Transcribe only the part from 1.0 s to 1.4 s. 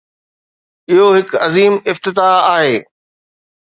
هڪ